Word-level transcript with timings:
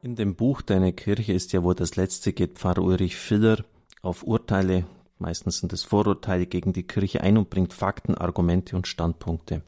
In 0.00 0.14
dem 0.14 0.36
Buch 0.36 0.62
Deine 0.62 0.92
Kirche 0.92 1.32
ist 1.32 1.52
ja 1.52 1.64
wohl 1.64 1.74
das 1.74 1.96
letzte, 1.96 2.32
geht 2.32 2.56
Pfarrer 2.56 2.82
Ulrich 2.82 3.16
Filler 3.16 3.64
auf 4.00 4.22
Urteile, 4.22 4.86
meistens 5.18 5.58
sind 5.58 5.72
es 5.72 5.82
Vorurteile 5.82 6.46
gegen 6.46 6.72
die 6.72 6.84
Kirche 6.84 7.20
ein 7.20 7.36
und 7.36 7.50
bringt 7.50 7.72
Fakten, 7.72 8.14
Argumente 8.14 8.76
und 8.76 8.86
Standpunkte. 8.86 9.62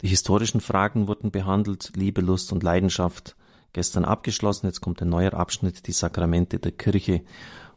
Die 0.00 0.08
historischen 0.08 0.62
Fragen 0.62 1.06
wurden 1.06 1.30
behandelt, 1.30 1.92
Liebe, 1.96 2.22
Lust 2.22 2.50
und 2.50 2.62
Leidenschaft, 2.62 3.36
gestern 3.74 4.06
abgeschlossen, 4.06 4.68
jetzt 4.68 4.80
kommt 4.80 5.02
ein 5.02 5.10
neuer 5.10 5.34
Abschnitt, 5.34 5.86
die 5.86 5.92
Sakramente 5.92 6.58
der 6.58 6.72
Kirche. 6.72 7.20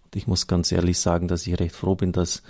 Und 0.05 0.16
ich 0.16 0.28
muss 0.28 0.48
ganz 0.48 0.71
ehrlich 0.71 0.98
sagen, 0.98 1.28
dass 1.28 1.46
ich 1.46 1.60
recht 1.60 1.76
froh 1.76 1.96
bin, 1.96 2.14
dass 2.14 2.42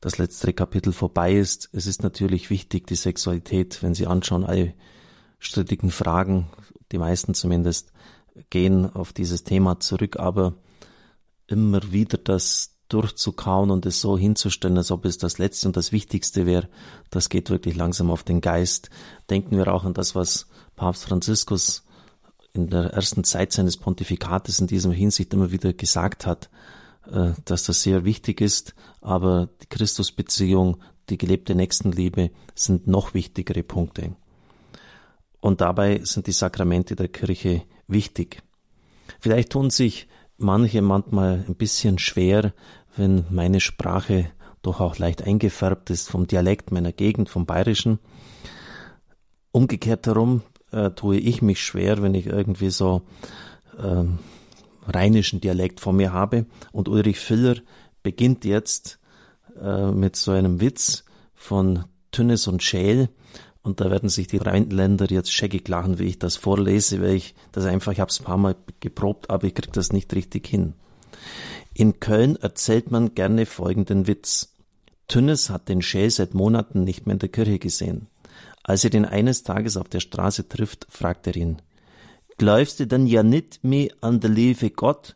das 0.00 0.18
letzte 0.18 0.52
Kapitel 0.52 0.92
vorbei 0.92 1.34
ist. 1.34 1.70
Es 1.72 1.86
ist 1.86 2.02
natürlich 2.02 2.50
wichtig, 2.50 2.88
die 2.88 2.96
Sexualität, 2.96 3.84
wenn 3.84 3.94
Sie 3.94 4.08
anschauen, 4.08 4.44
alle 4.44 4.74
strittigen 5.38 5.92
Fragen, 5.92 6.48
die 6.90 6.98
meisten 6.98 7.34
zumindest, 7.34 7.92
gehen 8.50 8.92
auf 8.94 9.12
dieses 9.12 9.44
Thema 9.44 9.80
zurück, 9.80 10.18
aber 10.18 10.54
immer 11.46 11.92
wieder 11.92 12.18
das 12.18 12.76
durchzukauen 12.88 13.70
und 13.70 13.86
es 13.86 14.00
so 14.00 14.18
hinzustellen, 14.18 14.76
als 14.76 14.90
ob 14.90 15.04
es 15.04 15.16
das 15.16 15.38
Letzte 15.38 15.68
und 15.68 15.76
das 15.76 15.92
Wichtigste 15.92 16.44
wäre, 16.44 16.68
das 17.10 17.28
geht 17.28 17.50
wirklich 17.50 17.76
langsam 17.76 18.10
auf 18.10 18.24
den 18.24 18.40
Geist. 18.40 18.90
Denken 19.30 19.56
wir 19.56 19.72
auch 19.72 19.84
an 19.84 19.94
das, 19.94 20.14
was 20.14 20.48
Papst 20.76 21.04
Franziskus 21.04 21.84
in 22.52 22.68
der 22.68 22.92
ersten 22.92 23.22
Zeit 23.24 23.52
seines 23.52 23.76
Pontifikates 23.76 24.58
in 24.58 24.66
diesem 24.66 24.92
Hinsicht 24.92 25.32
immer 25.32 25.52
wieder 25.52 25.72
gesagt 25.72 26.26
hat, 26.26 26.50
äh, 27.10 27.32
dass 27.44 27.64
das 27.64 27.82
sehr 27.82 28.04
wichtig 28.04 28.40
ist, 28.40 28.74
aber 29.00 29.48
die 29.62 29.66
Christusbeziehung, 29.66 30.78
die 31.08 31.18
gelebte 31.18 31.54
Nächstenliebe 31.54 32.30
sind 32.54 32.86
noch 32.86 33.14
wichtigere 33.14 33.62
Punkte. 33.62 34.16
Und 35.40 35.60
dabei 35.60 36.00
sind 36.04 36.26
die 36.26 36.32
Sakramente 36.32 36.96
der 36.96 37.08
Kirche 37.08 37.62
wichtig. 37.90 38.42
Vielleicht 39.20 39.50
tun 39.50 39.70
sich 39.70 40.08
manche 40.38 40.82
manchmal 40.82 41.44
ein 41.46 41.54
bisschen 41.54 41.98
schwer, 41.98 42.52
wenn 42.96 43.24
meine 43.30 43.60
Sprache 43.60 44.30
doch 44.62 44.80
auch 44.80 44.98
leicht 44.98 45.22
eingefärbt 45.22 45.90
ist 45.90 46.08
vom 46.08 46.26
Dialekt 46.26 46.70
meiner 46.70 46.92
Gegend, 46.92 47.28
vom 47.28 47.46
Bayerischen. 47.46 47.98
Umgekehrt 49.52 50.06
herum 50.06 50.42
äh, 50.70 50.90
tue 50.90 51.18
ich 51.18 51.42
mich 51.42 51.62
schwer, 51.62 52.02
wenn 52.02 52.14
ich 52.14 52.26
irgendwie 52.26 52.70
so 52.70 53.02
ähm, 53.82 54.18
rheinischen 54.86 55.40
Dialekt 55.40 55.80
vor 55.80 55.92
mir 55.92 56.12
habe. 56.12 56.46
Und 56.72 56.88
Ulrich 56.88 57.18
Filler 57.18 57.56
beginnt 58.02 58.44
jetzt 58.44 58.98
äh, 59.60 59.90
mit 59.90 60.16
so 60.16 60.32
einem 60.32 60.60
Witz 60.60 61.04
von 61.34 61.84
Tünnes 62.12 62.46
und 62.46 62.62
Schäl, 62.62 63.08
und 63.62 63.80
da 63.80 63.90
werden 63.90 64.08
sich 64.08 64.26
die 64.26 64.38
Rheinländer 64.38 65.06
jetzt 65.10 65.32
scheckig 65.32 65.68
lachen, 65.68 65.98
wie 65.98 66.06
ich 66.06 66.18
das 66.18 66.36
vorlese, 66.36 67.02
weil 67.02 67.14
ich 67.14 67.34
das 67.52 67.66
einfach, 67.66 67.92
ich 67.92 68.00
habe 68.00 68.10
es 68.10 68.20
ein 68.20 68.24
paar 68.24 68.38
Mal 68.38 68.56
geprobt, 68.80 69.30
aber 69.30 69.46
ich 69.46 69.54
kriege 69.54 69.72
das 69.72 69.92
nicht 69.92 70.14
richtig 70.14 70.46
hin. 70.46 70.74
In 71.74 72.00
Köln 72.00 72.36
erzählt 72.36 72.90
man 72.90 73.14
gerne 73.14 73.46
folgenden 73.46 74.06
Witz. 74.06 74.54
Tünnes 75.08 75.50
hat 75.50 75.68
den 75.68 75.82
Schäl 75.82 76.10
seit 76.10 76.34
Monaten 76.34 76.84
nicht 76.84 77.06
mehr 77.06 77.14
in 77.14 77.18
der 77.18 77.28
Kirche 77.28 77.58
gesehen. 77.58 78.06
Als 78.62 78.84
er 78.84 78.94
ihn 78.94 79.04
eines 79.04 79.42
Tages 79.42 79.76
auf 79.76 79.88
der 79.88 80.00
Straße 80.00 80.48
trifft, 80.48 80.86
fragt 80.88 81.26
er 81.26 81.36
ihn, 81.36 81.60
Glaubst 82.38 82.80
du 82.80 82.86
denn 82.86 83.06
ja 83.06 83.22
nicht 83.22 83.62
mehr 83.64 83.90
an 84.00 84.20
der 84.20 84.30
liebe 84.30 84.70
Gott, 84.70 85.14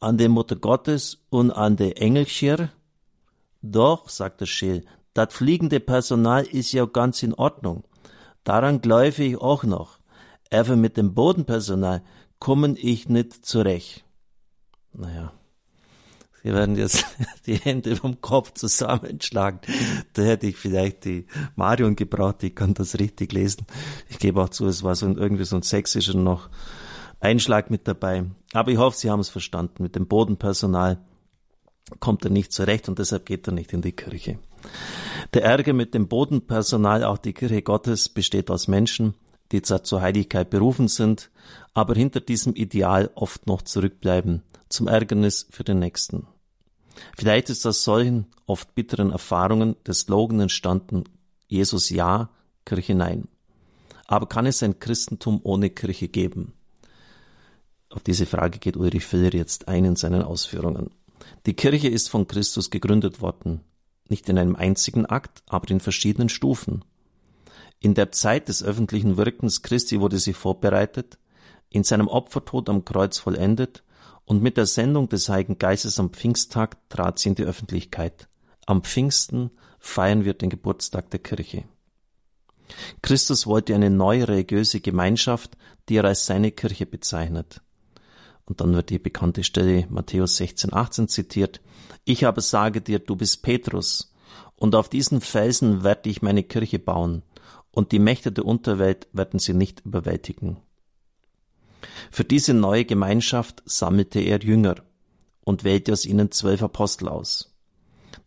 an 0.00 0.18
die 0.18 0.26
Mutter 0.26 0.56
Gottes 0.56 1.18
und 1.30 1.52
an 1.52 1.76
die 1.76 1.96
Engelschir? 1.96 2.70
Doch, 3.62 4.08
sagt 4.08 4.40
der 4.40 4.46
Schäl, 4.46 4.84
das 5.14 5.32
fliegende 5.32 5.80
Personal 5.80 6.44
ist 6.44 6.72
ja 6.72 6.84
ganz 6.84 7.22
in 7.22 7.34
Ordnung. 7.34 7.84
Daran 8.42 8.80
glaube 8.80 9.24
ich 9.24 9.36
auch 9.38 9.64
noch. 9.64 9.98
Aber 10.52 10.76
mit 10.76 10.96
dem 10.96 11.14
Bodenpersonal 11.14 12.02
kommen 12.38 12.76
ich 12.78 13.08
nicht 13.08 13.46
zurecht. 13.46 14.04
Naja. 14.92 15.32
Sie 16.42 16.52
werden 16.52 16.76
jetzt 16.76 17.06
die 17.46 17.56
Hände 17.56 17.96
vom 17.96 18.20
Kopf 18.20 18.52
zusammenschlagen. 18.52 19.60
Da 20.12 20.22
hätte 20.22 20.46
ich 20.46 20.56
vielleicht 20.56 21.06
die 21.06 21.26
Marion 21.56 21.96
gebraucht, 21.96 22.42
die 22.42 22.50
kann 22.50 22.74
das 22.74 22.98
richtig 22.98 23.32
lesen. 23.32 23.66
Ich 24.10 24.18
gebe 24.18 24.42
auch 24.42 24.50
zu, 24.50 24.66
es 24.66 24.82
war 24.82 24.94
so 24.94 25.06
ein, 25.06 25.16
irgendwie 25.16 25.44
so 25.44 25.56
ein 25.56 25.62
sächsischer 25.62 26.18
noch 26.18 26.50
Einschlag 27.18 27.70
mit 27.70 27.88
dabei. 27.88 28.26
Aber 28.52 28.70
ich 28.70 28.78
hoffe, 28.78 28.98
Sie 28.98 29.10
haben 29.10 29.20
es 29.20 29.30
verstanden. 29.30 29.82
Mit 29.82 29.96
dem 29.96 30.06
Bodenpersonal 30.06 30.98
kommt 32.00 32.24
er 32.24 32.30
nicht 32.30 32.52
zurecht 32.52 32.88
und 32.88 32.98
deshalb 32.98 33.26
geht 33.26 33.46
er 33.46 33.52
nicht 33.52 33.72
in 33.72 33.82
die 33.82 33.92
Kirche. 33.92 34.38
Der 35.34 35.44
Ärger 35.44 35.72
mit 35.72 35.94
dem 35.94 36.08
Bodenpersonal, 36.08 37.04
auch 37.04 37.18
die 37.18 37.32
Kirche 37.32 37.62
Gottes, 37.62 38.08
besteht 38.08 38.50
aus 38.50 38.68
Menschen, 38.68 39.14
die 39.52 39.62
zwar 39.62 39.84
zur 39.84 40.00
Heiligkeit 40.00 40.50
berufen 40.50 40.88
sind, 40.88 41.30
aber 41.74 41.94
hinter 41.94 42.20
diesem 42.20 42.54
Ideal 42.54 43.10
oft 43.14 43.46
noch 43.46 43.62
zurückbleiben, 43.62 44.42
zum 44.68 44.88
Ärgernis 44.88 45.46
für 45.50 45.64
den 45.64 45.78
Nächsten. 45.78 46.26
Vielleicht 47.16 47.50
ist 47.50 47.66
aus 47.66 47.84
solchen 47.84 48.26
oft 48.46 48.74
bitteren 48.74 49.10
Erfahrungen 49.10 49.76
der 49.86 49.94
Slogan 49.94 50.40
entstanden, 50.40 51.04
Jesus 51.46 51.90
ja, 51.90 52.30
Kirche 52.64 52.94
nein. 52.94 53.28
Aber 54.06 54.26
kann 54.26 54.46
es 54.46 54.62
ein 54.62 54.78
Christentum 54.78 55.40
ohne 55.42 55.70
Kirche 55.70 56.08
geben? 56.08 56.54
Auf 57.90 58.02
diese 58.02 58.26
Frage 58.26 58.58
geht 58.58 58.76
Ulrich 58.76 59.04
Filler 59.04 59.34
jetzt 59.34 59.68
ein 59.68 59.84
in 59.84 59.96
seinen 59.96 60.22
Ausführungen. 60.22 60.90
Die 61.46 61.54
Kirche 61.54 61.88
ist 61.88 62.10
von 62.10 62.26
Christus 62.26 62.70
gegründet 62.70 63.20
worden 63.20 63.60
nicht 64.08 64.28
in 64.28 64.38
einem 64.38 64.56
einzigen 64.56 65.06
Akt, 65.06 65.42
aber 65.48 65.70
in 65.70 65.80
verschiedenen 65.80 66.28
Stufen. 66.28 66.84
In 67.80 67.94
der 67.94 68.12
Zeit 68.12 68.48
des 68.48 68.62
öffentlichen 68.62 69.16
Wirkens 69.16 69.62
Christi 69.62 70.00
wurde 70.00 70.18
sie 70.18 70.32
vorbereitet, 70.32 71.18
in 71.70 71.84
seinem 71.84 72.08
Opfertod 72.08 72.68
am 72.68 72.84
Kreuz 72.84 73.18
vollendet 73.18 73.82
und 74.24 74.42
mit 74.42 74.56
der 74.56 74.66
Sendung 74.66 75.08
des 75.08 75.28
Heiligen 75.28 75.58
Geistes 75.58 75.98
am 75.98 76.10
Pfingsttag 76.10 76.88
trat 76.88 77.18
sie 77.18 77.30
in 77.30 77.34
die 77.34 77.44
Öffentlichkeit. 77.44 78.28
Am 78.66 78.82
Pfingsten 78.82 79.50
feiern 79.78 80.24
wir 80.24 80.34
den 80.34 80.50
Geburtstag 80.50 81.10
der 81.10 81.20
Kirche. 81.20 81.64
Christus 83.02 83.46
wollte 83.46 83.74
eine 83.74 83.90
neue 83.90 84.28
religiöse 84.28 84.80
Gemeinschaft, 84.80 85.56
die 85.88 85.96
er 85.96 86.04
als 86.04 86.24
seine 86.24 86.52
Kirche 86.52 86.86
bezeichnet. 86.86 87.60
Und 88.46 88.60
dann 88.60 88.74
wird 88.74 88.90
die 88.90 88.98
bekannte 88.98 89.42
Stelle 89.42 89.86
Matthäus 89.88 90.36
16, 90.36 90.72
18 90.72 91.08
zitiert. 91.08 91.60
Ich 92.04 92.26
aber 92.26 92.40
sage 92.40 92.80
dir, 92.80 92.98
du 92.98 93.16
bist 93.16 93.42
Petrus, 93.42 94.12
und 94.56 94.74
auf 94.74 94.88
diesen 94.88 95.20
Felsen 95.20 95.82
werde 95.82 96.10
ich 96.10 96.22
meine 96.22 96.42
Kirche 96.42 96.78
bauen, 96.78 97.22
und 97.70 97.92
die 97.92 97.98
Mächte 97.98 98.30
der 98.30 98.44
Unterwelt 98.44 99.08
werden 99.12 99.40
sie 99.40 99.54
nicht 99.54 99.80
überwältigen. 99.84 100.58
Für 102.10 102.24
diese 102.24 102.54
neue 102.54 102.84
Gemeinschaft 102.84 103.62
sammelte 103.66 104.20
er 104.20 104.40
Jünger 104.40 104.76
und 105.42 105.64
wählte 105.64 105.92
aus 105.92 106.06
ihnen 106.06 106.30
zwölf 106.30 106.62
Apostel 106.62 107.08
aus. 107.08 107.54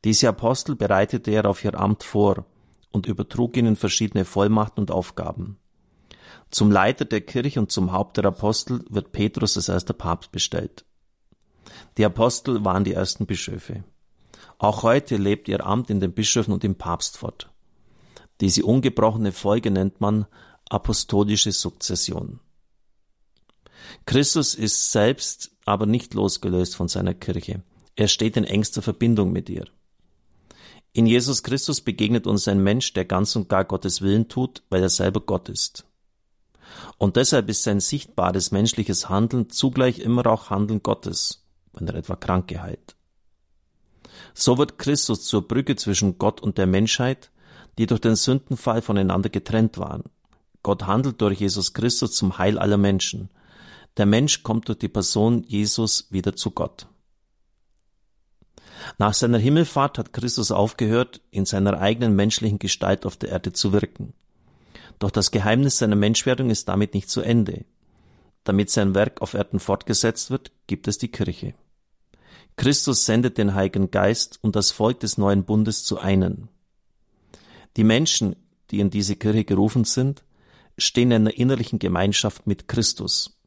Diese 0.04 0.30
Apostel 0.30 0.76
bereitete 0.76 1.32
er 1.32 1.46
auf 1.46 1.64
ihr 1.64 1.80
Amt 1.80 2.04
vor 2.04 2.46
und 2.92 3.08
übertrug 3.08 3.58
ihnen 3.58 3.76
verschiedene 3.76 4.26
Vollmachten 4.26 4.82
und 4.82 4.92
Aufgaben. 4.92 5.58
Zum 6.50 6.72
Leiter 6.72 7.06
der 7.06 7.22
Kirche 7.22 7.60
und 7.60 7.72
zum 7.72 7.92
Haupt 7.92 8.18
der 8.18 8.26
Apostel 8.26 8.86
wird 8.90 9.12
Petrus 9.12 9.58
als 9.58 9.70
erster 9.70 9.94
Papst 9.94 10.32
bestellt. 10.32 10.86
Die 11.98 12.06
Apostel 12.06 12.64
waren 12.64 12.84
die 12.84 12.94
ersten 12.94 13.26
Bischöfe. 13.26 13.84
Auch 14.58 14.84
heute 14.84 15.18
lebt 15.18 15.48
ihr 15.48 15.66
Amt 15.66 15.90
in 15.90 16.00
den 16.00 16.14
Bischöfen 16.14 16.54
und 16.54 16.64
im 16.64 16.76
Papst 16.76 17.18
fort. 17.18 17.50
Diese 18.42 18.66
ungebrochene 18.66 19.32
Folge 19.32 19.72
nennt 19.72 20.00
man 20.00 20.26
apostolische 20.70 21.52
Sukzession. 21.52 22.40
Christus 24.06 24.56
ist 24.56 24.92
selbst 24.92 25.52
aber 25.66 25.86
nicht 25.86 26.14
losgelöst 26.14 26.76
von 26.76 26.88
seiner 26.88 27.14
Kirche. 27.14 27.62
Er 27.96 28.08
steht 28.08 28.38
in 28.38 28.44
engster 28.44 28.82
Verbindung 28.82 29.32
mit 29.32 29.50
ihr. 29.50 29.66
In 30.94 31.06
Jesus 31.06 31.44
Christus 31.44 31.82
begegnet 31.82 32.26
uns 32.26 32.48
ein 32.48 32.62
Mensch, 32.62 32.94
der 32.94 33.06
ganz 33.06 33.36
und 33.36 33.50
gar 33.50 33.66
Gottes 33.66 34.02
Willen 34.02 34.30
tut, 34.30 34.64
weil 34.70 34.82
er 34.82 34.90
selber 34.90 35.20
Gott 35.20 35.50
ist. 35.50 35.87
Und 36.98 37.16
deshalb 37.16 37.50
ist 37.50 37.64
sein 37.64 37.80
sichtbares 37.80 38.52
menschliches 38.52 39.10
Handeln 39.10 39.50
zugleich 39.50 40.00
immer 40.00 40.26
auch 40.28 40.50
Handeln 40.50 40.82
Gottes, 40.84 41.46
wenn 41.74 41.88
er 41.88 41.96
etwa 41.96 42.16
Kranke 42.16 42.62
heilt. 42.62 42.96
So 44.34 44.58
wird 44.58 44.78
Christus 44.78 45.24
zur 45.24 45.48
Brücke 45.48 45.76
zwischen 45.76 46.18
Gott 46.18 46.42
und 46.42 46.58
der 46.58 46.68
Menschheit, 46.68 47.32
die 47.78 47.86
durch 47.86 48.02
den 48.02 48.16
Sündenfall 48.16 48.82
voneinander 48.82 49.30
getrennt 49.30 49.78
waren. 49.78 50.04
Gott 50.64 50.86
handelt 50.86 51.22
durch 51.22 51.40
Jesus 51.40 51.74
Christus 51.74 52.14
zum 52.14 52.38
Heil 52.38 52.58
aller 52.58 52.78
Menschen. 52.78 53.30
Der 53.98 54.06
Mensch 54.06 54.44
kommt 54.44 54.68
durch 54.68 54.80
die 54.80 54.90
Person 54.90 55.44
Jesus 55.48 56.08
wieder 56.12 56.36
zu 56.36 56.52
Gott. 56.52 56.88
Nach 58.98 59.14
seiner 59.14 59.38
Himmelfahrt 59.38 59.98
hat 59.98 60.14
Christus 60.14 60.52
aufgehört, 60.52 61.22
in 61.32 61.46
seiner 61.46 61.80
eigenen 61.80 62.16
menschlichen 62.16 62.60
Gestalt 62.60 63.06
auf 63.06 63.18
der 63.18 63.30
Erde 63.30 63.54
zu 63.54 63.74
wirken. 63.74 64.14
Doch 65.00 65.12
das 65.12 65.32
Geheimnis 65.32 65.78
seiner 65.78 65.96
Menschwerdung 65.96 66.50
ist 66.50 66.68
damit 66.68 66.94
nicht 66.94 67.10
zu 67.10 67.22
Ende. 67.22 67.66
Damit 68.44 68.70
sein 68.70 68.96
Werk 68.96 69.22
auf 69.22 69.34
Erden 69.34 69.60
fortgesetzt 69.60 70.32
wird, 70.32 70.52
gibt 70.68 70.88
es 70.88 70.98
die 70.98 71.10
Kirche. 71.10 71.54
Christus 72.56 73.06
sendet 73.06 73.38
den 73.38 73.54
Heiligen 73.54 73.92
Geist 73.92 74.40
und 74.42 74.56
das 74.56 74.72
Volk 74.72 75.00
des 75.02 75.18
neuen 75.18 75.44
Bundes 75.44 75.84
zu 75.84 76.00
einen. 76.00 76.50
Die 77.76 77.84
Menschen, 77.84 78.36
die 78.72 78.80
in 78.80 78.90
diese 78.90 79.16
Kirche 79.16 79.46
gerufen 79.46 79.84
sind, 79.84 80.24
stehen 80.78 81.12
in 81.12 81.28
einer 81.28 81.38
innerlichen 81.38 81.78
Gemeinschaft 81.78 82.48
mit 82.48 82.68
Christus. 82.68 83.38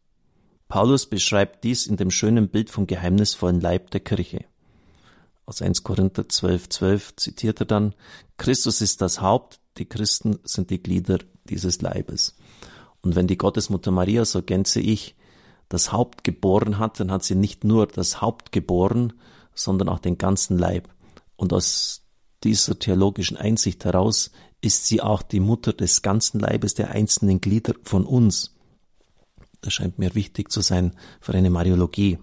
Paulus 0.68 1.06
beschreibt 1.06 1.64
dies 1.64 1.86
in 1.86 1.96
dem 1.96 2.12
schönen 2.12 2.48
Bild 2.48 2.70
vom 2.70 2.86
geheimnisvollen 2.86 3.60
Leib 3.60 3.90
der 3.90 4.00
Kirche. 4.00 4.44
Aus 5.44 5.62
1 5.62 5.82
Korinther 5.82 6.28
12, 6.28 6.68
12 6.68 7.16
zitiert 7.16 7.60
er 7.60 7.66
dann, 7.66 7.94
Christus 8.36 8.80
ist 8.80 9.00
das 9.00 9.20
Haupt, 9.20 9.58
die 9.78 9.86
Christen 9.86 10.38
sind 10.44 10.70
die 10.70 10.80
Glieder 10.80 11.18
dieses 11.50 11.82
Leibes. 11.82 12.36
Und 13.02 13.16
wenn 13.16 13.26
die 13.26 13.38
Gottesmutter 13.38 13.90
Maria, 13.90 14.24
so 14.24 14.42
gänze 14.42 14.80
ich, 14.80 15.16
das 15.68 15.92
Haupt 15.92 16.24
geboren 16.24 16.78
hat, 16.78 17.00
dann 17.00 17.10
hat 17.10 17.24
sie 17.24 17.34
nicht 17.34 17.64
nur 17.64 17.86
das 17.86 18.20
Haupt 18.20 18.52
geboren, 18.52 19.12
sondern 19.54 19.88
auch 19.88 20.00
den 20.00 20.18
ganzen 20.18 20.58
Leib. 20.58 20.88
Und 21.36 21.52
aus 21.52 22.02
dieser 22.44 22.78
theologischen 22.78 23.36
Einsicht 23.36 23.84
heraus 23.84 24.30
ist 24.60 24.86
sie 24.86 25.00
auch 25.00 25.22
die 25.22 25.40
Mutter 25.40 25.72
des 25.72 26.02
ganzen 26.02 26.40
Leibes 26.40 26.74
der 26.74 26.90
einzelnen 26.90 27.40
Glieder 27.40 27.74
von 27.82 28.04
uns. 28.04 28.54
Das 29.60 29.72
scheint 29.72 29.98
mir 29.98 30.14
wichtig 30.14 30.50
zu 30.50 30.60
sein 30.60 30.96
für 31.20 31.34
eine 31.34 31.50
Mariologie. 31.50 32.18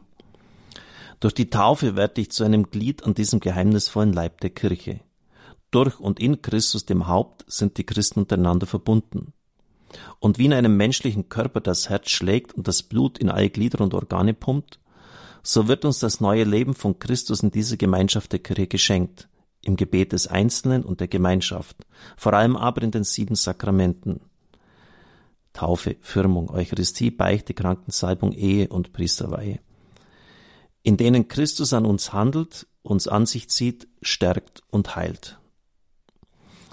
Durch 1.20 1.34
die 1.34 1.50
Taufe 1.50 1.96
werde 1.96 2.22
ich 2.22 2.32
zu 2.32 2.44
einem 2.44 2.70
Glied 2.70 3.04
an 3.04 3.16
diesem 3.16 3.40
geheimnisvollen 3.40 4.14
Leib 4.14 4.42
der 4.42 4.52
Kirche. 4.52 5.00
Durch 5.72 6.00
und 6.00 6.20
in 6.20 6.42
Christus 6.42 6.86
dem 6.86 7.08
Haupt 7.08 7.46
sind 7.48 7.78
die 7.78 7.86
Christen 7.86 8.22
untereinander 8.22 8.66
verbunden. 8.66 9.34
Und 10.20 10.38
wie 10.38 10.46
in 10.46 10.54
einem 10.54 10.78
menschlichen 10.78 11.30
Körper 11.30 11.62
das 11.62 11.90
Herz 11.90 12.10
schlägt 12.10 12.54
und 12.54 12.68
das 12.68 12.84
Blut 12.84 13.18
in 13.18 13.30
alle 13.30 13.50
Glieder 13.50 13.82
und 13.82 13.94
Organe 13.94 14.34
pumpt, 14.34 14.80
so 15.44 15.68
wird 15.68 15.86
uns 15.86 16.00
das 16.00 16.20
neue 16.20 16.44
Leben 16.44 16.74
von 16.74 17.00
Christus 17.00 17.42
in 17.42 17.52
dieser 17.52 17.78
Gemeinschaft 17.78 18.32
der 18.34 18.40
Kirche 18.40 18.68
geschenkt, 18.68 19.30
im 19.62 19.76
Gebet 19.76 20.12
des 20.12 20.28
Einzelnen 20.28 20.84
und 20.84 21.00
der 21.00 21.08
Gemeinschaft, 21.08 21.78
vor 22.18 22.34
allem 22.34 22.58
aber 22.58 22.82
in 22.82 22.92
den 22.92 23.04
sieben 23.04 23.36
Sakramenten. 23.36 24.22
Taufe, 25.54 25.96
Firmung, 26.02 26.50
Eucharistie, 26.50 27.12
Beichte, 27.12 27.54
Krankensalbung, 27.54 28.34
Ehe 28.34 28.68
und 28.68 28.94
Priesterweihe 28.94 29.60
in 30.88 30.96
denen 30.96 31.28
Christus 31.28 31.74
an 31.74 31.86
uns 31.86 32.14
handelt, 32.14 32.66
uns 32.82 33.10
an 33.10 33.26
sich 33.26 33.50
zieht, 33.50 33.90
stärkt 34.02 34.64
und 34.70 34.96
heilt. 34.96 35.38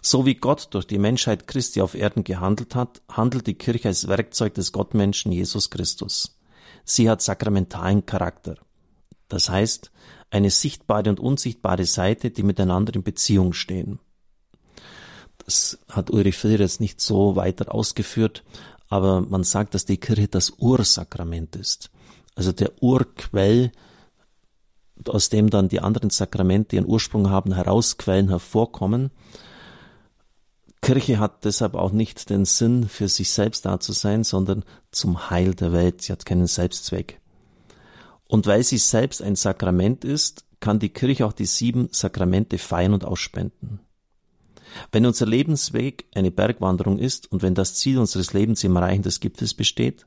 So 0.06 0.26
wie 0.26 0.34
Gott 0.34 0.68
durch 0.72 0.86
die 0.86 0.98
Menschheit 0.98 1.46
Christi 1.46 1.80
auf 1.80 1.94
Erden 1.94 2.24
gehandelt 2.24 2.74
hat, 2.74 3.00
handelt 3.10 3.46
die 3.46 3.54
Kirche 3.54 3.88
als 3.88 4.06
Werkzeug 4.06 4.52
des 4.52 4.70
Gottmenschen 4.70 5.32
Jesus 5.32 5.70
Christus. 5.70 6.36
Sie 6.84 7.08
hat 7.08 7.22
sakramentalen 7.22 8.04
Charakter. 8.04 8.56
Das 9.28 9.48
heißt, 9.48 9.90
eine 10.30 10.50
sichtbare 10.50 11.08
und 11.08 11.20
unsichtbare 11.20 11.86
Seite, 11.86 12.30
die 12.30 12.42
miteinander 12.42 12.94
in 12.94 13.02
Beziehung 13.02 13.54
stehen. 13.54 13.98
Das 15.38 15.78
hat 15.88 16.10
Ulrich 16.10 16.36
Filler 16.36 16.60
jetzt 16.60 16.82
nicht 16.82 17.00
so 17.00 17.34
weiter 17.34 17.74
ausgeführt, 17.74 18.44
aber 18.90 19.22
man 19.22 19.42
sagt, 19.42 19.72
dass 19.72 19.86
die 19.86 19.96
Kirche 19.96 20.28
das 20.28 20.50
Ursakrament 20.58 21.56
ist. 21.56 21.90
Also 22.34 22.52
der 22.52 22.72
Urquell 22.82 23.72
aus 25.08 25.30
dem 25.30 25.48
dann 25.48 25.70
die 25.70 25.80
anderen 25.80 26.10
Sakramente 26.10 26.76
ihren 26.76 26.86
Ursprung 26.86 27.30
haben, 27.30 27.54
herausquellen, 27.54 28.28
hervorkommen. 28.28 29.10
Kirche 30.84 31.18
hat 31.18 31.46
deshalb 31.46 31.76
auch 31.76 31.92
nicht 31.92 32.28
den 32.28 32.44
Sinn, 32.44 32.90
für 32.90 33.08
sich 33.08 33.30
selbst 33.30 33.64
da 33.64 33.80
zu 33.80 33.92
sein, 33.92 34.22
sondern 34.22 34.64
zum 34.90 35.30
Heil 35.30 35.54
der 35.54 35.72
Welt. 35.72 36.02
Sie 36.02 36.12
hat 36.12 36.26
keinen 36.26 36.46
Selbstzweck. 36.46 37.22
Und 38.28 38.46
weil 38.46 38.62
sie 38.62 38.76
selbst 38.76 39.22
ein 39.22 39.34
Sakrament 39.34 40.04
ist, 40.04 40.44
kann 40.60 40.78
die 40.78 40.90
Kirche 40.90 41.24
auch 41.24 41.32
die 41.32 41.46
sieben 41.46 41.88
Sakramente 41.90 42.58
feiern 42.58 42.92
und 42.92 43.06
ausspenden. 43.06 43.80
Wenn 44.92 45.06
unser 45.06 45.24
Lebensweg 45.24 46.04
eine 46.14 46.30
Bergwanderung 46.30 46.98
ist 46.98 47.32
und 47.32 47.40
wenn 47.40 47.54
das 47.54 47.76
Ziel 47.76 47.98
unseres 47.98 48.34
Lebens 48.34 48.62
im 48.62 48.76
Erreichen 48.76 49.02
des 49.02 49.20
Gipfels 49.20 49.54
besteht, 49.54 50.06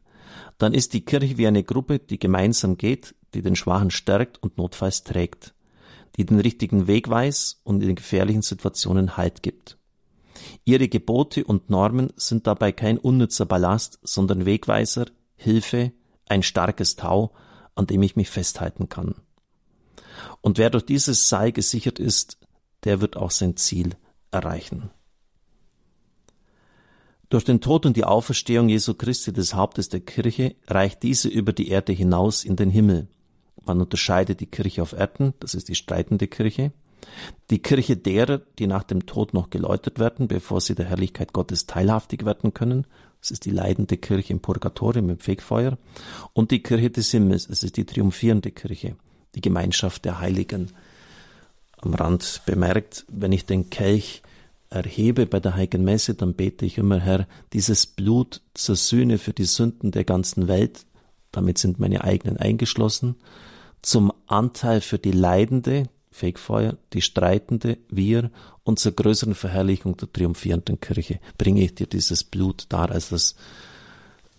dann 0.59 0.75
ist 0.75 0.94
die 0.94 1.06
Kirche 1.06 1.39
wie 1.39 1.47
eine 1.47 1.63
Gruppe, 1.63 1.97
die 1.97 2.19
gemeinsam 2.19 2.77
geht, 2.77 3.15
die 3.33 3.41
den 3.41 3.56
Schwachen 3.56 3.89
stärkt 3.89 4.44
und 4.44 4.59
notfalls 4.59 5.03
trägt, 5.03 5.56
die 6.18 6.25
den 6.25 6.39
richtigen 6.39 6.85
Weg 6.85 7.09
weiß 7.09 7.62
und 7.63 7.81
in 7.81 7.95
gefährlichen 7.95 8.44
Situationen 8.44 9.18
Halt 9.18 9.41
gibt. 9.41 9.77
Ihre 10.68 10.90
Gebote 10.90 11.46
und 11.46 11.69
Normen 11.69 12.12
sind 12.18 12.46
dabei 12.46 12.74
kein 12.74 12.98
unnützer 12.98 13.46
Ballast, 13.46 14.00
sondern 14.04 14.46
Wegweiser, 14.46 15.06
Hilfe, 15.38 15.94
ein 16.28 16.44
starkes 16.44 16.98
Tau, 16.98 17.31
an 17.75 17.88
dem 17.88 18.04
ich 18.04 18.18
mich 18.18 18.30
festhalten 18.30 18.90
kann. 18.90 19.16
Und 20.42 20.58
wer 20.58 20.69
durch 20.69 20.86
dieses 20.86 21.30
Seil 21.30 21.54
gesichert 21.54 22.00
ist, 22.00 22.38
der 22.84 23.00
wird 23.00 23.16
auch 23.16 23.31
sein 23.31 23.56
Ziel 23.56 23.96
erreichen. 24.30 24.90
Durch 27.30 27.46
den 27.46 27.62
Tod 27.62 27.86
und 27.86 27.96
die 27.96 28.04
Auferstehung 28.04 28.68
Jesu 28.68 28.94
Christi 28.94 29.31
des 29.31 29.54
Hauptes 29.54 29.88
der 29.88 30.02
Kirche 30.02 30.58
reicht 30.68 31.02
diese 31.02 31.30
über 31.30 31.54
die 31.54 31.70
Erde 31.70 31.94
hinaus 31.94 32.44
in 32.44 32.58
den 32.58 32.70
Himmel. 32.70 33.08
Man 33.63 33.80
unterscheidet 33.80 34.42
die 34.42 34.48
Kirche 34.48 34.81
auf 34.81 34.92
Erden, 34.92 35.34
das 35.40 35.56
ist 35.56 35.70
die 35.70 35.75
streitende 35.75 36.28
Kirche, 36.28 36.74
die 37.50 37.60
Kirche 37.60 37.98
derer, 37.98 38.42
die 38.60 38.68
nach 38.68 38.84
dem 38.84 39.06
Tod 39.06 39.34
noch 39.34 39.50
geläutert 39.50 40.00
werden, 40.00 40.28
bevor 40.28 40.62
sie 40.62 40.76
der 40.76 40.86
Herrlichkeit 40.86 41.34
Gottes 41.34 41.66
teilhaftig 41.66 42.26
werden 42.26 42.54
können, 42.54 42.86
das 43.22 43.32
ist 43.32 43.46
die 43.46 43.52
leidende 43.52 43.98
Kirche 43.98 44.34
im 44.34 44.40
Purgatorium 44.40 45.10
im 45.10 45.20
Fegfeuer, 45.20 45.78
und 46.34 46.52
die 46.52 46.62
Kirche 46.62 46.90
des 46.90 47.12
Himmels, 47.12 47.50
es 47.50 47.64
ist 47.64 47.78
die 47.78 47.86
triumphierende 47.86 48.52
Kirche, 48.52 48.96
die 49.36 49.42
Gemeinschaft 49.42 50.06
der 50.06 50.20
Heiligen. 50.20 50.72
Am 51.80 51.94
Rand 51.94 52.42
bemerkt, 52.46 53.06
wenn 53.10 53.32
ich 53.32 53.46
den 53.46 53.70
Kelch 53.70 54.22
erhebe 54.70 55.26
bei 55.26 55.40
der 55.40 55.56
Heiligen 55.56 55.84
Messe, 55.84 56.16
dann 56.16 56.34
bete 56.34 56.66
ich 56.66 56.78
immer, 56.78 57.00
Herr, 57.00 57.28
dieses 57.54 57.86
Blut 57.86 58.42
zur 58.54 58.76
Sühne 58.76 59.18
für 59.18 59.34
die 59.34 59.46
Sünden 59.46 59.92
der 59.92 60.04
ganzen 60.04 60.48
Welt, 60.48 60.86
damit 61.32 61.58
sind 61.58 61.80
meine 61.80 62.04
eigenen 62.04 62.38
eingeschlossen, 62.38 63.16
zum 63.82 64.12
Anteil 64.26 64.82
für 64.82 65.00
die 65.00 65.12
Leidende, 65.12 65.84
Fegfeuer, 66.18 66.78
die 66.94 67.02
Streitende, 67.02 67.78
wir 67.90 68.31
und 68.64 68.80
zur 68.80 68.94
größeren 68.94 69.36
Verherrlichung 69.36 69.96
der 69.98 70.12
triumphierenden 70.12 70.80
Kirche 70.80 71.19
bringe 71.38 71.62
ich 71.64 71.75
dir 71.75 71.88
dieses 71.88 72.24
Blut 72.24 72.66
dar, 72.69 72.92
also 72.92 73.16
das 73.16 73.36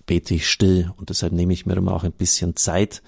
bete 0.07 0.35
ich 0.35 0.51
still. 0.51 0.91
Und 0.97 1.11
deshalb 1.11 1.33
nehme 1.33 1.53
ich 1.53 1.67
mir 1.67 1.77
immer 1.77 1.93
auch 1.93 2.03
ein 2.03 2.13
bisschen 2.13 2.57
Zeit. 2.57 3.03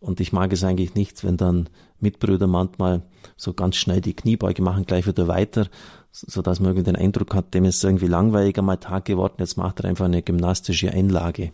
Und 0.00 0.18
ich 0.18 0.32
mag 0.32 0.52
es 0.52 0.64
eigentlich 0.64 0.94
nicht, 0.94 1.22
wenn 1.22 1.36
dann 1.36 1.68
Mitbrüder 2.00 2.48
manchmal 2.48 3.02
so 3.36 3.52
ganz 3.54 3.76
schnell 3.76 4.00
die 4.00 4.14
Kniebeuge 4.14 4.62
machen, 4.62 4.86
gleich 4.86 5.06
wieder 5.06 5.28
weiter, 5.28 5.68
so 6.10 6.42
dass 6.42 6.58
man 6.58 6.70
irgendwie 6.70 6.90
den 6.90 6.96
Eindruck 6.96 7.34
hat, 7.34 7.54
dem 7.54 7.64
ist 7.64 7.84
irgendwie 7.84 8.08
langweiliger 8.08 8.62
mal 8.62 8.76
Tag 8.76 9.04
geworden, 9.04 9.36
jetzt 9.38 9.56
macht 9.56 9.80
er 9.80 9.88
einfach 9.88 10.06
eine 10.06 10.22
gymnastische 10.22 10.90
Einlage. 10.90 11.52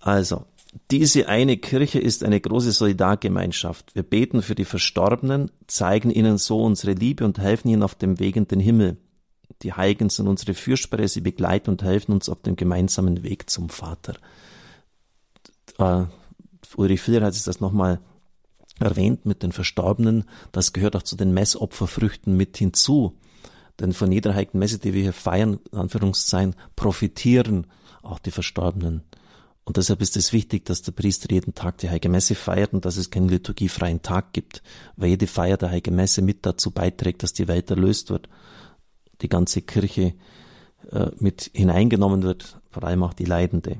Also, 0.00 0.46
diese 0.90 1.28
eine 1.28 1.56
Kirche 1.56 1.98
ist 1.98 2.22
eine 2.22 2.40
große 2.40 2.72
Solidargemeinschaft. 2.72 3.94
Wir 3.94 4.04
beten 4.04 4.40
für 4.42 4.54
die 4.54 4.64
Verstorbenen, 4.64 5.50
zeigen 5.66 6.10
ihnen 6.10 6.38
so 6.38 6.62
unsere 6.62 6.92
Liebe 6.92 7.24
und 7.24 7.38
helfen 7.38 7.68
ihnen 7.68 7.82
auf 7.82 7.96
dem 7.96 8.20
Weg 8.20 8.36
in 8.36 8.46
den 8.46 8.60
Himmel. 8.60 8.96
Die 9.62 9.72
Heiligen 9.72 10.10
sind 10.10 10.28
unsere 10.28 10.54
Fürsprecher, 10.54 11.08
sie 11.08 11.20
begleiten 11.20 11.70
und 11.70 11.82
helfen 11.82 12.12
uns 12.12 12.28
auf 12.28 12.42
dem 12.42 12.56
gemeinsamen 12.56 13.24
Weg 13.24 13.50
zum 13.50 13.68
Vater. 13.68 14.14
Äh, 15.78 16.04
Ulrich 16.76 17.00
Filler 17.00 17.26
hat 17.26 17.34
sich 17.34 17.44
das 17.44 17.60
nochmal 17.60 18.00
erwähnt 18.78 19.26
mit 19.26 19.42
den 19.42 19.52
Verstorbenen. 19.52 20.24
Das 20.52 20.72
gehört 20.72 20.94
auch 20.94 21.02
zu 21.02 21.16
den 21.16 21.34
Messopferfrüchten 21.34 22.36
mit 22.36 22.56
hinzu. 22.56 23.18
Denn 23.80 23.92
von 23.92 24.12
jeder 24.12 24.34
heiligen 24.34 24.58
Messe, 24.58 24.78
die 24.78 24.94
wir 24.94 25.02
hier 25.02 25.12
feiern, 25.12 25.58
in 25.72 25.78
Anführungszeichen, 25.78 26.54
profitieren 26.76 27.66
auch 28.02 28.18
die 28.18 28.30
Verstorbenen. 28.30 29.02
Und 29.64 29.76
deshalb 29.76 30.00
ist 30.02 30.16
es 30.16 30.32
wichtig, 30.32 30.64
dass 30.64 30.82
der 30.82 30.92
Priester 30.92 31.30
jeden 31.30 31.54
Tag 31.54 31.78
die 31.78 31.88
Heilige 31.88 32.08
Messe 32.08 32.34
feiert 32.34 32.72
und 32.72 32.84
dass 32.84 32.96
es 32.96 33.10
keinen 33.10 33.28
liturgiefreien 33.28 34.02
Tag 34.02 34.32
gibt, 34.32 34.62
weil 34.96 35.10
jede 35.10 35.26
Feier 35.26 35.56
der 35.56 35.70
Heilige 35.70 35.90
Messe 35.90 36.22
mit 36.22 36.44
dazu 36.46 36.70
beiträgt, 36.70 37.22
dass 37.22 37.32
die 37.32 37.46
Welt 37.46 37.70
erlöst 37.70 38.10
wird, 38.10 38.28
die 39.20 39.28
ganze 39.28 39.62
Kirche 39.62 40.14
äh, 40.90 41.10
mit 41.18 41.50
hineingenommen 41.54 42.22
wird, 42.22 42.58
vor 42.70 42.84
allem 42.84 43.02
auch 43.02 43.12
die 43.12 43.26
Leidende. 43.26 43.76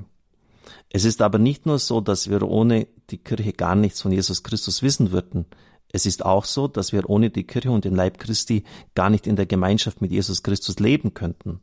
Es 0.89 1.05
ist 1.05 1.21
aber 1.21 1.39
nicht 1.39 1.65
nur 1.65 1.79
so, 1.79 2.01
dass 2.01 2.29
wir 2.29 2.43
ohne 2.43 2.87
die 3.09 3.17
Kirche 3.17 3.53
gar 3.53 3.75
nichts 3.75 4.01
von 4.01 4.11
Jesus 4.11 4.43
Christus 4.43 4.81
wissen 4.81 5.11
würden. 5.11 5.45
Es 5.91 6.05
ist 6.05 6.25
auch 6.25 6.45
so, 6.45 6.67
dass 6.67 6.93
wir 6.93 7.09
ohne 7.09 7.29
die 7.29 7.45
Kirche 7.45 7.71
und 7.71 7.85
den 7.85 7.95
Leib 7.95 8.17
Christi 8.17 8.63
gar 8.95 9.09
nicht 9.09 9.27
in 9.27 9.35
der 9.35 9.45
Gemeinschaft 9.45 10.01
mit 10.01 10.11
Jesus 10.11 10.43
Christus 10.43 10.79
leben 10.79 11.13
könnten. 11.13 11.59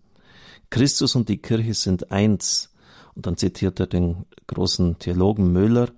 Christus 0.70 1.14
und 1.14 1.28
die 1.28 1.38
Kirche 1.38 1.74
sind 1.74 2.10
eins. 2.10 2.70
Und 3.18 3.26
dann 3.26 3.36
zitiert 3.36 3.80
er 3.80 3.88
den 3.88 4.26
großen 4.46 5.00
Theologen 5.00 5.52
Müller, 5.52 5.88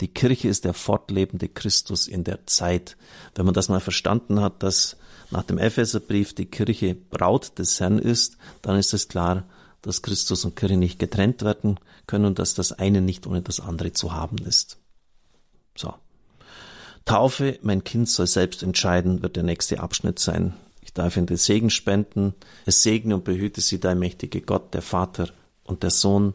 die 0.00 0.06
Kirche 0.06 0.46
ist 0.46 0.64
der 0.64 0.74
fortlebende 0.74 1.48
Christus 1.48 2.06
in 2.06 2.22
der 2.22 2.46
Zeit. 2.46 2.96
Wenn 3.34 3.46
man 3.46 3.54
das 3.54 3.68
mal 3.68 3.80
verstanden 3.80 4.40
hat, 4.40 4.62
dass 4.62 4.96
nach 5.32 5.42
dem 5.42 5.58
Epheserbrief 5.58 6.34
die 6.34 6.46
Kirche 6.46 6.94
Braut 6.94 7.58
des 7.58 7.80
Herrn 7.80 7.98
ist, 7.98 8.36
dann 8.62 8.78
ist 8.78 8.94
es 8.94 9.08
klar, 9.08 9.42
dass 9.82 10.02
Christus 10.02 10.44
und 10.44 10.54
Kirche 10.54 10.76
nicht 10.76 11.00
getrennt 11.00 11.42
werden 11.42 11.80
können 12.06 12.26
und 12.26 12.38
dass 12.38 12.54
das 12.54 12.70
eine 12.70 13.00
nicht 13.00 13.26
ohne 13.26 13.42
das 13.42 13.58
andere 13.58 13.92
zu 13.92 14.12
haben 14.12 14.38
ist. 14.38 14.78
So. 15.76 15.94
Taufe, 17.06 17.58
mein 17.62 17.82
Kind 17.82 18.08
soll 18.08 18.28
selbst 18.28 18.62
entscheiden, 18.62 19.20
wird 19.20 19.34
der 19.34 19.42
nächste 19.42 19.80
Abschnitt 19.80 20.20
sein. 20.20 20.54
Ich 20.80 20.92
darf 20.92 21.16
in 21.16 21.26
den 21.26 21.38
Segen 21.38 21.70
spenden. 21.70 22.34
Es 22.66 22.84
segne 22.84 23.16
und 23.16 23.24
behüte 23.24 23.62
sie, 23.62 23.80
dein 23.80 23.98
mächtige 23.98 24.42
Gott, 24.42 24.74
der 24.74 24.82
Vater 24.82 25.30
und 25.64 25.82
der 25.82 25.90
Sohn 25.90 26.34